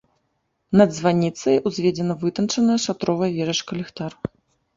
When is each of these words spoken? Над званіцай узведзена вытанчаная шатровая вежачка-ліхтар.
Над 0.79 0.95
званіцай 0.99 1.57
узведзена 1.71 2.15
вытанчаная 2.25 2.79
шатровая 2.87 3.31
вежачка-ліхтар. 3.37 4.11